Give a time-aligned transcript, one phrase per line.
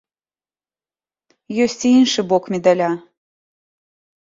[1.67, 2.91] Ёсць і іншы бок медаля.